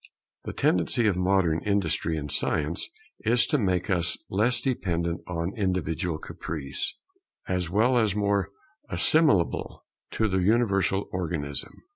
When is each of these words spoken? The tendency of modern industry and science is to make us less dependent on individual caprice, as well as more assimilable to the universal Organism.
The 0.45 0.53
tendency 0.53 1.05
of 1.05 1.15
modern 1.15 1.59
industry 1.63 2.17
and 2.17 2.31
science 2.31 2.89
is 3.19 3.45
to 3.45 3.59
make 3.59 3.87
us 3.87 4.17
less 4.31 4.59
dependent 4.59 5.21
on 5.27 5.55
individual 5.55 6.17
caprice, 6.17 6.95
as 7.47 7.69
well 7.69 7.99
as 7.99 8.15
more 8.15 8.49
assimilable 8.89 9.85
to 10.13 10.27
the 10.27 10.39
universal 10.39 11.07
Organism. 11.11 11.83